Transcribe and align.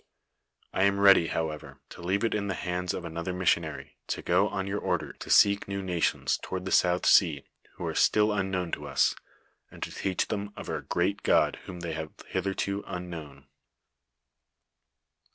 I 0.73 0.85
am 0.85 0.99
ready, 0.99 1.27
however, 1.27 1.79
to 1.89 2.01
leave 2.01 2.23
it 2.23 2.33
in 2.33 2.47
the 2.47 2.55
hands 2.55 2.91
of 2.95 3.05
another 3.05 3.33
missionary 3.33 3.97
to 4.07 4.23
go 4.23 4.49
on 4.49 4.65
your 4.65 4.79
order 4.79 5.13
to 5.13 5.29
seek 5.29 5.67
new 5.67 5.83
nations 5.83 6.39
toward 6.41 6.65
the 6.65 6.71
south 6.71 7.05
sea 7.05 7.43
who 7.75 7.85
are 7.85 7.93
still 7.93 8.31
unknown 8.33 8.71
to 8.71 8.87
us, 8.87 9.13
and 9.69 9.83
to 9.83 9.91
teach 9.91 10.27
them 10.29 10.53
of 10.57 10.69
our 10.69 10.81
great 10.81 11.21
God 11.21 11.59
whom 11.65 11.81
they 11.81 11.93
have 11.93 12.13
hitherto 12.29 12.83
unknown." 12.87 13.45